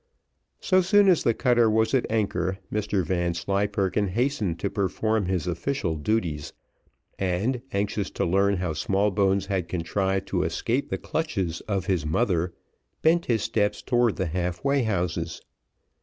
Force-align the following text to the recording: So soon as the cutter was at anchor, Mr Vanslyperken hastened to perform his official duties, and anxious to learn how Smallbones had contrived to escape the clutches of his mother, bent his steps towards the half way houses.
So 0.59 0.81
soon 0.81 1.07
as 1.09 1.21
the 1.21 1.35
cutter 1.35 1.69
was 1.69 1.93
at 1.93 2.07
anchor, 2.09 2.57
Mr 2.73 3.05
Vanslyperken 3.05 4.07
hastened 4.07 4.57
to 4.59 4.69
perform 4.71 5.27
his 5.27 5.45
official 5.45 5.95
duties, 5.95 6.53
and 7.19 7.61
anxious 7.71 8.09
to 8.17 8.25
learn 8.25 8.55
how 8.55 8.73
Smallbones 8.73 9.45
had 9.45 9.69
contrived 9.69 10.27
to 10.29 10.41
escape 10.41 10.89
the 10.89 10.97
clutches 10.97 11.61
of 11.67 11.85
his 11.85 12.03
mother, 12.03 12.51
bent 13.03 13.27
his 13.27 13.43
steps 13.43 13.83
towards 13.83 14.17
the 14.17 14.25
half 14.25 14.65
way 14.65 14.81
houses. 14.81 15.39